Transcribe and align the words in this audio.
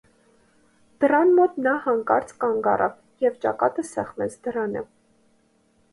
Դռան 1.03 1.33
մոտ 1.39 1.59
նա 1.67 1.73
հանկարծ 1.83 2.33
կանգ 2.45 2.71
առավ 2.73 2.97
և 3.27 3.39
ճակատը 3.47 3.87
սեղմեց 3.93 4.39
դռանը: 4.49 4.87